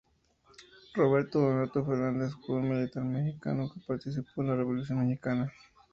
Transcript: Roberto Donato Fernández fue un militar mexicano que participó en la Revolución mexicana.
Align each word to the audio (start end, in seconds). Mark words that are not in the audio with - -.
Roberto 0.95 1.41
Donato 1.43 1.85
Fernández 1.85 2.33
fue 2.43 2.55
un 2.55 2.67
militar 2.69 3.03
mexicano 3.03 3.71
que 3.71 3.81
participó 3.87 4.41
en 4.41 4.47
la 4.47 4.55
Revolución 4.55 4.97
mexicana. 5.07 5.53